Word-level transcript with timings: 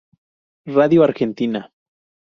Radio 0.65 1.03
Argentina. 1.03 1.71